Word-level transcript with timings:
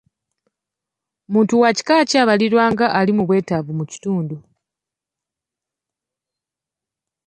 Muntu 1.31 1.53
wa 1.61 1.69
kika 1.77 1.97
ki 2.09 2.15
abalibwa 2.23 2.63
nga 2.71 2.85
ali 2.99 3.11
mu 3.17 3.23
bwetaavu 3.27 3.71
mu 3.79 3.85
kitundu.? 3.91 4.37